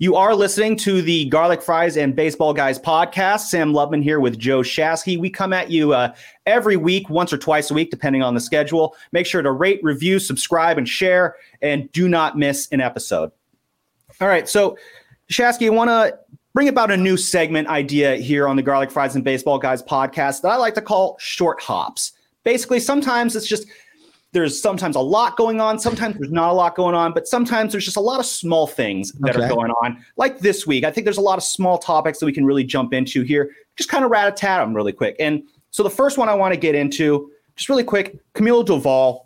[0.00, 3.48] You are listening to the Garlic Fries and Baseball Guys podcast.
[3.48, 5.18] Sam Lubman here with Joe Shasky.
[5.18, 6.14] We come at you uh,
[6.46, 8.94] every week, once or twice a week, depending on the schedule.
[9.10, 13.32] Make sure to rate, review, subscribe, and share, and do not miss an episode.
[14.20, 14.78] All right, so
[15.32, 16.16] Shasky, I want to
[16.54, 20.42] bring about a new segment idea here on the Garlic Fries and Baseball Guys podcast
[20.42, 22.12] that I like to call short hops.
[22.44, 23.66] Basically, sometimes it's just
[24.32, 27.72] there's sometimes a lot going on, sometimes there's not a lot going on, but sometimes
[27.72, 29.44] there's just a lot of small things that okay.
[29.44, 30.04] are going on.
[30.16, 32.64] Like this week, I think there's a lot of small topics that we can really
[32.64, 33.50] jump into here.
[33.76, 35.16] Just kind of rat a tat them really quick.
[35.18, 39.24] And so the first one I want to get into, just really quick, Camilo Doval.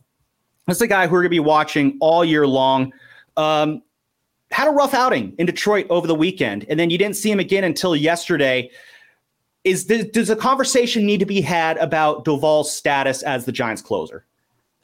[0.66, 2.92] That's the guy who we're going to be watching all year long.
[3.36, 3.82] Um,
[4.52, 7.40] had a rough outing in Detroit over the weekend, and then you didn't see him
[7.40, 8.70] again until yesterday.
[9.64, 13.80] Is the, does a conversation need to be had about Doval's status as the Giants
[13.80, 14.26] closer?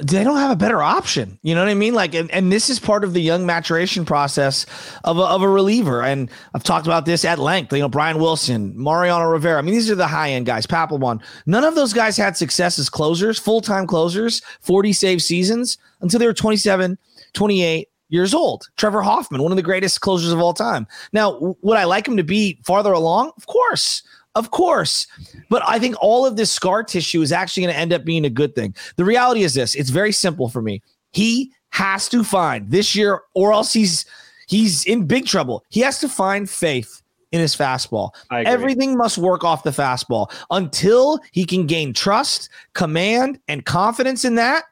[0.01, 1.38] They don't have a better option.
[1.43, 1.93] You know what I mean?
[1.93, 4.65] Like, and, and this is part of the young maturation process
[5.02, 6.02] of a, of a reliever.
[6.02, 7.73] And I've talked about this at length.
[7.73, 9.59] You know, Brian Wilson, Mariano Rivera.
[9.59, 10.66] I mean, these are the high end guys.
[10.66, 11.21] Papelbon.
[11.46, 16.21] None of those guys had success as closers, full time closers, 40 save seasons until
[16.21, 16.96] they were 27,
[17.33, 18.68] 28 years old.
[18.77, 20.87] Trevor Hoffman, one of the greatest closers of all time.
[21.12, 23.33] Now, would I like him to be farther along?
[23.37, 24.02] Of course.
[24.38, 25.08] Of course.
[25.50, 28.24] But I think all of this scar tissue is actually going to end up being
[28.24, 28.72] a good thing.
[28.94, 30.80] The reality is this it's very simple for me.
[31.10, 34.06] He has to find this year, or else he's
[34.46, 35.64] he's in big trouble.
[35.70, 38.10] He has to find faith in his fastball.
[38.30, 44.36] Everything must work off the fastball until he can gain trust, command, and confidence in
[44.36, 44.64] that.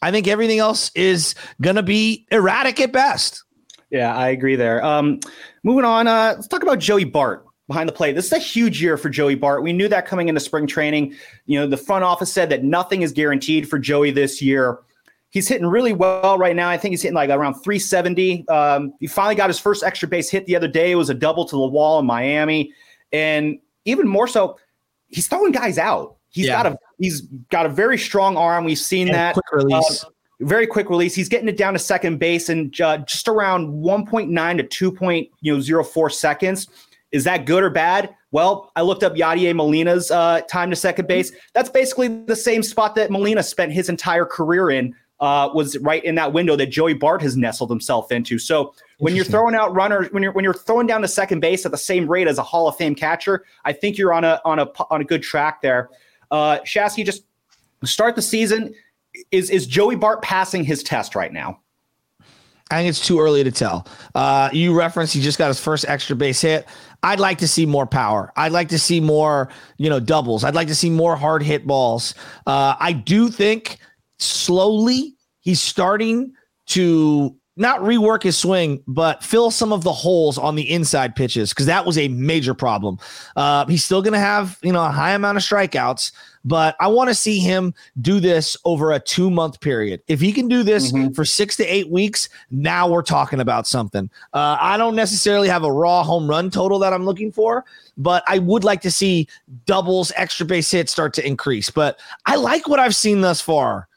[0.00, 3.44] I think everything else is going to be erratic at best.
[3.90, 4.82] Yeah, I agree there.
[4.82, 5.20] Um,
[5.62, 8.14] moving on, uh, let's talk about Joey Bart behind the plate.
[8.14, 9.62] This is a huge year for Joey Bart.
[9.62, 11.14] We knew that coming into spring training.
[11.46, 14.80] You know, the front office said that nothing is guaranteed for Joey this year.
[15.30, 16.68] He's hitting really well right now.
[16.68, 18.46] I think he's hitting like around 370.
[18.48, 20.92] Um, he finally got his first extra base hit the other day.
[20.92, 22.72] It was a double to the wall in Miami,
[23.12, 24.58] and even more so,
[25.08, 26.16] he's throwing guys out.
[26.28, 26.62] He's yeah.
[26.62, 28.64] got a he's got a very strong arm.
[28.64, 30.04] We've seen and that quick release.
[30.04, 30.08] Uh,
[30.40, 31.14] very quick release.
[31.14, 36.68] He's getting it down to second base in uh, just around 1.9 to 2.04 seconds.
[37.14, 38.12] Is that good or bad?
[38.32, 41.30] Well, I looked up Yadier Molina's uh, time to second base.
[41.52, 44.96] That's basically the same spot that Molina spent his entire career in.
[45.20, 48.36] Uh, was right in that window that Joey Bart has nestled himself into.
[48.36, 51.64] So when you're throwing out runners, when you're when you're throwing down to second base
[51.64, 54.40] at the same rate as a Hall of Fame catcher, I think you're on a
[54.44, 55.88] on a on a good track there.
[56.32, 57.22] Uh, Shasky, just
[57.84, 58.74] start the season.
[59.30, 61.60] Is is Joey Bart passing his test right now?
[62.70, 63.86] I think it's too early to tell.
[64.14, 66.66] Uh, you referenced he just got his first extra base hit.
[67.02, 68.32] I'd like to see more power.
[68.36, 70.44] I'd like to see more, you know, doubles.
[70.44, 72.14] I'd like to see more hard hit balls.
[72.46, 73.78] Uh, I do think
[74.18, 76.32] slowly he's starting
[76.68, 81.50] to not rework his swing, but fill some of the holes on the inside pitches
[81.50, 82.98] because that was a major problem.
[83.36, 86.10] Uh, he's still going to have you know a high amount of strikeouts,
[86.44, 90.02] but I want to see him do this over a two month period.
[90.08, 91.12] If he can do this mm-hmm.
[91.12, 94.10] for six to eight weeks, now we're talking about something.
[94.32, 97.64] Uh, I don't necessarily have a raw home run total that I'm looking for,
[97.96, 99.28] but I would like to see
[99.66, 101.70] doubles, extra base hits start to increase.
[101.70, 103.88] But I like what I've seen thus far.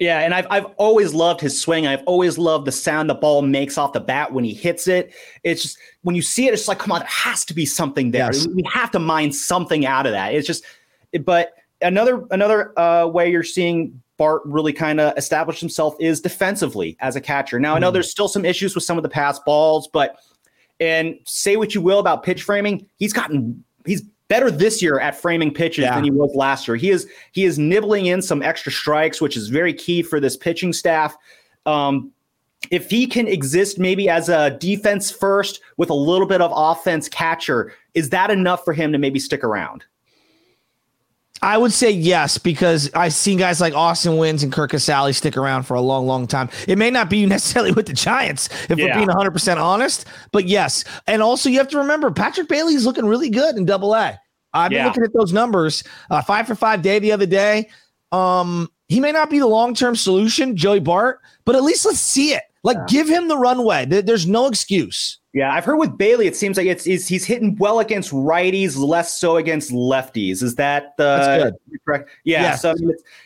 [0.00, 1.86] Yeah, and I've I've always loved his swing.
[1.86, 5.14] I've always loved the sound the ball makes off the bat when he hits it.
[5.44, 8.10] It's just when you see it, it's like, come on, there has to be something
[8.10, 8.26] there.
[8.26, 8.46] Yes.
[8.48, 10.34] We have to mine something out of that.
[10.34, 10.64] It's just,
[11.24, 16.96] but another another uh, way you're seeing Bart really kind of establish himself is defensively
[17.00, 17.60] as a catcher.
[17.60, 17.94] Now I know mm.
[17.94, 20.16] there's still some issues with some of the pass balls, but
[20.80, 24.02] and say what you will about pitch framing, he's gotten he's
[24.34, 25.94] better this year at framing pitches yeah.
[25.94, 26.76] than he was last year.
[26.76, 30.36] He is he is nibbling in some extra strikes, which is very key for this
[30.36, 31.16] pitching staff.
[31.66, 32.10] Um,
[32.72, 37.08] if he can exist maybe as a defense first with a little bit of offense
[37.08, 39.84] catcher, is that enough for him to maybe stick around?
[41.42, 45.36] I would say yes because I've seen guys like Austin Wynns and Curt Casali stick
[45.36, 46.48] around for a long, long time.
[46.66, 48.98] It may not be necessarily with the Giants, if yeah.
[48.98, 50.84] we're being 100% honest, but yes.
[51.06, 54.18] And also, you have to remember Patrick Bailey's looking really good in double A.
[54.54, 54.86] I've been yeah.
[54.86, 55.84] looking at those numbers.
[56.10, 57.68] Uh, five for five day the other day.
[58.12, 61.98] Um, he may not be the long term solution, Joey Bart, but at least let's
[61.98, 62.44] see it.
[62.62, 62.86] Like, yeah.
[62.88, 63.84] give him the runway.
[63.84, 65.18] There's no excuse.
[65.34, 68.76] Yeah, I've heard with Bailey, it seems like it's, it's, he's hitting well against righties,
[68.76, 70.42] less so against lefties.
[70.44, 71.52] Is that the
[71.84, 72.08] correct?
[72.22, 72.72] Yeah, so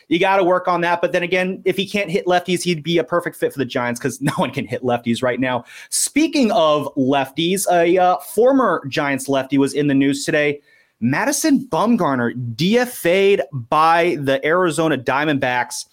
[0.07, 1.01] you got to work on that.
[1.01, 3.65] But then again, if he can't hit lefties, he'd be a perfect fit for the
[3.65, 5.63] Giants because no one can hit lefties right now.
[5.89, 10.61] Speaking of lefties, a uh, former Giants lefty was in the news today.
[11.01, 15.85] Madison Bumgarner DFA'd by the Arizona Diamondbacks.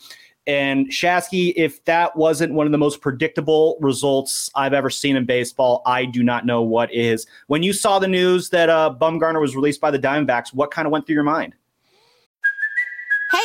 [0.49, 5.25] And Shasky, if that wasn't one of the most predictable results I've ever seen in
[5.25, 7.27] baseball, I do not know what is.
[7.49, 10.87] When you saw the news that uh, Bumgarner was released by the Diamondbacks, what kind
[10.87, 11.55] of went through your mind?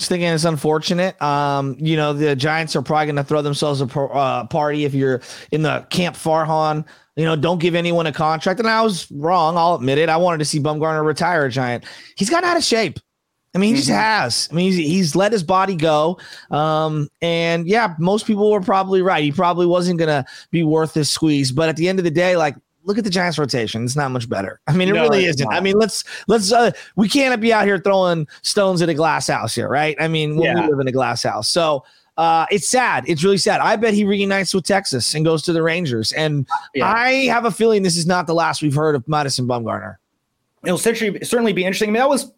[0.00, 1.20] Just thinking it's unfortunate.
[1.20, 4.94] Um, you know, the Giants are probably going to throw themselves a uh, party if
[4.94, 5.20] you're
[5.52, 6.86] in the Camp Farhan.
[7.16, 8.60] You know, don't give anyone a contract.
[8.60, 9.58] And I was wrong.
[9.58, 10.08] I'll admit it.
[10.08, 11.84] I wanted to see Bumgarner retire a Giant.
[12.16, 12.98] He's gotten out of shape.
[13.54, 13.76] I mean, he mm-hmm.
[13.76, 14.48] just has.
[14.50, 16.18] I mean, he's, he's let his body go.
[16.50, 19.22] Um, and yeah, most people were probably right.
[19.22, 21.52] He probably wasn't going to be worth this squeeze.
[21.52, 22.56] But at the end of the day, like
[22.90, 23.84] look at the Giants rotation.
[23.84, 24.60] It's not much better.
[24.66, 25.48] I mean, it no, really isn't.
[25.48, 25.54] Not.
[25.54, 29.28] I mean, let's let's uh, we can't be out here throwing stones at a glass
[29.28, 29.96] house here, right?
[30.00, 30.54] I mean, yeah.
[30.60, 31.48] we live in a glass house.
[31.48, 31.84] So
[32.16, 33.04] uh, it's sad.
[33.06, 33.60] It's really sad.
[33.60, 36.10] I bet he reunites with Texas and goes to the Rangers.
[36.12, 36.92] And yeah.
[36.92, 39.96] I have a feeling this is not the last we've heard of Madison Bumgarner.
[40.64, 41.90] It'll certainly certainly be interesting.
[41.90, 42.32] I mean, that was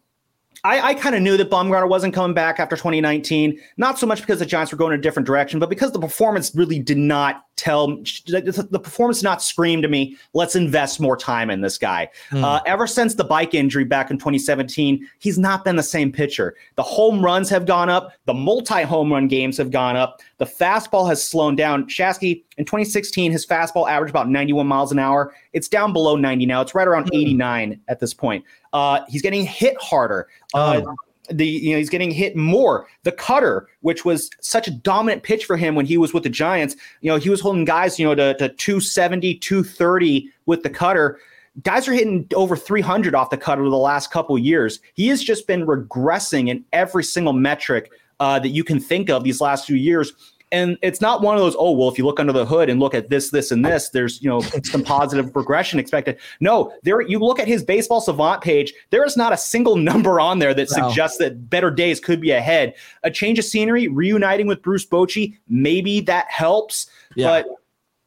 [0.65, 4.21] I, I kind of knew that Bumgarner wasn't coming back after 2019, not so much
[4.21, 6.97] because the Giants were going in a different direction, but because the performance really did
[6.97, 11.59] not tell the, the performance did not scream to me, let's invest more time in
[11.59, 12.09] this guy.
[12.31, 12.43] Mm.
[12.43, 16.55] Uh, ever since the bike injury back in 2017, he's not been the same pitcher.
[16.75, 20.49] The home runs have gone up, the multi home run games have gone up, the
[20.49, 21.85] fastball has slowed down.
[21.85, 25.33] Shasky, in 2016, his fastball averaged about 91 miles an hour.
[25.53, 26.59] It's down below 90 now.
[26.59, 27.21] It's right around mm.
[27.21, 28.43] 89 at this point.
[28.73, 30.27] Uh, he's getting hit harder.
[30.53, 30.95] Uh, oh.
[31.29, 32.87] the you know he's getting hit more.
[33.03, 36.29] The cutter, which was such a dominant pitch for him when he was with the
[36.29, 40.69] Giants, you know he was holding guys you know to, to 270, 230 with the
[40.69, 41.19] cutter.
[41.61, 44.79] Guys are hitting over 300 off the cutter the last couple years.
[44.95, 49.23] He has just been regressing in every single metric uh, that you can think of
[49.23, 50.13] these last few years
[50.53, 52.79] and it's not one of those oh well if you look under the hood and
[52.79, 57.01] look at this this and this there's you know some positive progression expected no there
[57.01, 60.53] you look at his baseball savant page there is not a single number on there
[60.53, 60.87] that wow.
[60.87, 65.35] suggests that better days could be ahead a change of scenery reuniting with bruce bochy
[65.49, 67.27] maybe that helps yeah.
[67.27, 67.47] but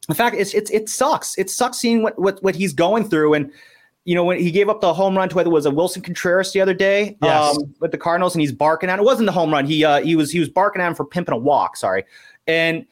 [0.07, 3.33] the fact is it's it sucks it sucks seeing what what, what he's going through
[3.33, 3.51] and
[4.07, 6.01] you know, when he gave up the home run to whether it was a Willson
[6.01, 7.57] Contreras the other day yes.
[7.57, 9.65] um, with the Cardinals, and he's barking at it wasn't the home run.
[9.65, 11.75] He uh, he was he was barking at him for pimping a walk.
[11.75, 12.05] Sorry,
[12.47, 12.85] and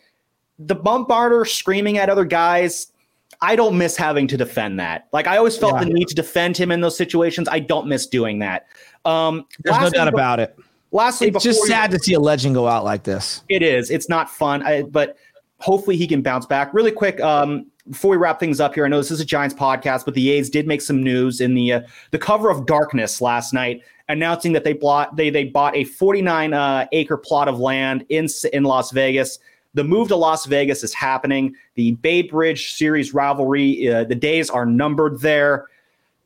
[0.59, 2.91] the Bumgarner screaming at other guys,
[3.39, 5.07] I don't miss having to defend that.
[5.13, 5.85] Like I always felt yeah.
[5.85, 7.47] the need to defend him in those situations.
[7.49, 8.67] I don't miss doing that.
[9.05, 10.59] Um, There's no doubt about it.
[10.91, 13.41] Lastly, it's just sad you, to see a legend go out like this.
[13.47, 13.89] It is.
[13.89, 15.15] It's not fun, I, but
[15.59, 16.73] hopefully he can bounce back.
[16.73, 19.53] Really quick, um, before we wrap things up here, I know this is a Giants
[19.53, 21.81] podcast, but the A's did make some news in the uh,
[22.11, 26.53] the cover of Darkness last night, announcing that they bought they they bought a 49
[26.53, 29.37] uh, acre plot of land in in Las Vegas.
[29.75, 31.53] The move to Las Vegas is happening.
[31.75, 35.67] The Bay Bridge Series rivalry, uh, the days are numbered there.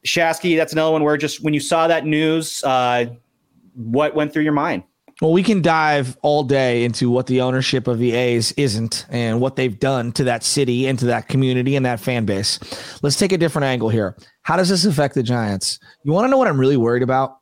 [0.06, 3.08] Shasky, that's another one where just when you saw that news, uh,
[3.74, 4.84] what went through your mind?
[5.22, 9.42] Well, we can dive all day into what the ownership of the A's isn't and
[9.42, 12.58] what they've done to that city and to that community and that fan base.
[13.04, 14.16] Let's take a different angle here.
[14.44, 15.78] How does this affect the Giants?
[16.04, 17.38] You want to know what I'm really worried about?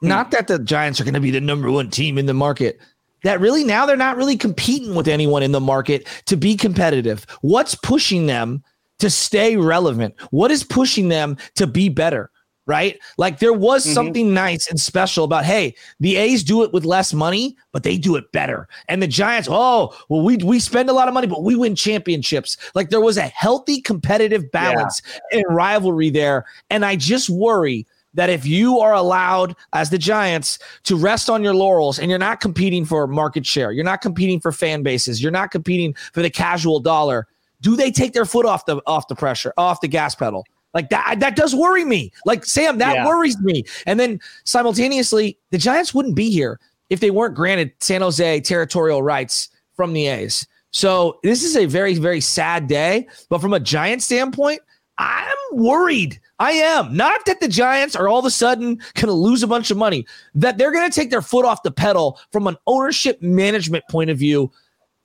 [0.00, 0.08] Hmm.
[0.08, 2.78] Not that the Giants are going to be the number one team in the market.
[3.22, 7.24] That really now they're not really competing with anyone in the market to be competitive.
[7.40, 8.62] What's pushing them
[8.98, 10.14] to stay relevant?
[10.30, 12.30] What is pushing them to be better?
[12.66, 12.98] Right?
[13.18, 13.94] Like there was mm-hmm.
[13.94, 17.98] something nice and special about, hey, the A's do it with less money, but they
[17.98, 18.68] do it better.
[18.88, 21.74] And the Giants, oh, well, we we spend a lot of money, but we win
[21.74, 22.56] championships.
[22.74, 25.38] Like there was a healthy competitive balance yeah.
[25.38, 26.44] and rivalry there.
[26.70, 31.42] And I just worry that if you are allowed as the Giants to rest on
[31.42, 35.22] your laurels and you're not competing for market share, you're not competing for fan bases,
[35.22, 37.26] you're not competing for the casual dollar,
[37.60, 40.44] do they take their foot off the off the pressure, off the gas pedal?
[40.74, 42.12] Like that, that does worry me.
[42.26, 43.06] Like Sam, that yeah.
[43.06, 43.64] worries me.
[43.86, 49.02] And then simultaneously, the Giants wouldn't be here if they weren't granted San Jose territorial
[49.02, 50.46] rights from the A's.
[50.72, 53.06] So this is a very, very sad day.
[53.30, 54.60] But from a Giant standpoint,
[54.98, 56.20] I'm worried.
[56.38, 56.96] I am.
[56.96, 59.76] Not that the Giants are all of a sudden going to lose a bunch of
[59.76, 60.04] money,
[60.34, 64.10] that they're going to take their foot off the pedal from an ownership management point
[64.10, 64.50] of view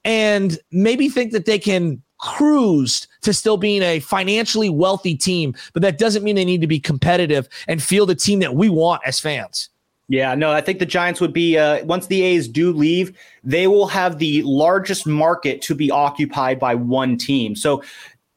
[0.04, 5.82] and maybe think that they can cruised to still being a financially wealthy team, but
[5.82, 9.02] that doesn't mean they need to be competitive and feel the team that we want
[9.06, 9.70] as fans.
[10.10, 13.68] Yeah, no, I think the Giants would be uh, once the A's do leave, they
[13.68, 17.56] will have the largest market to be occupied by one team.
[17.56, 17.84] So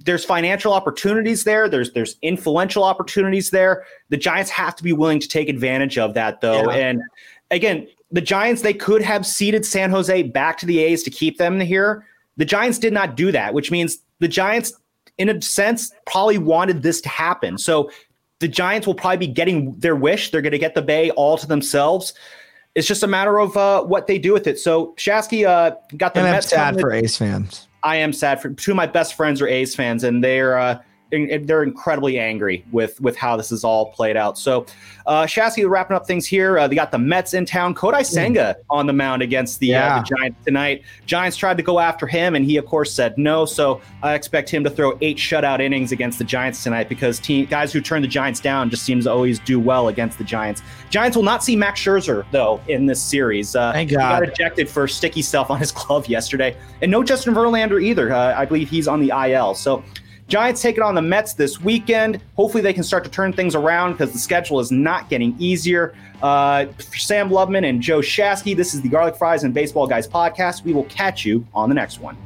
[0.05, 1.69] there's financial opportunities there.
[1.71, 3.85] There's there's influential opportunities there.
[4.11, 6.71] The Giants have to be willing to take advantage of that, though.
[6.71, 6.77] Yeah.
[6.77, 7.03] And
[7.51, 11.39] again, the Giants they could have ceded San Jose back to the A's to keep
[11.39, 12.05] them here.
[12.37, 14.73] The Giants did not do that, which means the Giants,
[15.19, 17.59] in a sense, probably wanted this to happen.
[17.59, 17.91] So
[18.41, 20.31] the Giants will probably be getting their wish.
[20.31, 22.15] They're going to get the Bay all to themselves.
[22.75, 24.59] It's just a matter of uh, what they do with it.
[24.59, 26.53] So Shasky uh, got the and Mets.
[26.53, 27.69] I'm sad for A's fans.
[27.83, 30.81] I am sad for two of my best friends are A's fans, and they're uh,
[31.13, 34.39] they're incredibly angry with with how this is all played out.
[34.39, 34.67] So,
[35.07, 36.59] uh, Shasky, wrapping up things here.
[36.59, 37.75] Uh, they got the Mets in town.
[37.75, 39.97] Kodai Senga on the mound against the, yeah.
[39.97, 40.83] uh, the Giants tonight.
[41.05, 43.45] Giants tried to go after him, and he of course said no.
[43.45, 47.47] So I expect him to throw eight shutout innings against the Giants tonight because team
[47.47, 50.63] guys who turn the Giants down just seems to always do well against the Giants.
[50.89, 53.55] Giants will not see Max Scherzer though in this series.
[53.55, 54.23] Uh, Thank God.
[54.23, 58.13] He got ejected for sticky stuff on his glove yesterday, and no Justin Verlander either.
[58.13, 59.55] Uh, I believe he's on the IL.
[59.55, 59.85] So.
[60.33, 62.19] Giants taking on the Mets this weekend.
[62.37, 65.95] Hopefully, they can start to turn things around because the schedule is not getting easier.
[66.23, 70.65] Uh, Sam Lubman and Joe Shasky, this is the Garlic Fries and Baseball Guys podcast.
[70.65, 72.17] We will catch you on the next one.